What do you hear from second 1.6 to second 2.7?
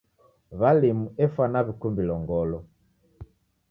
w'ikumbilo ngolo.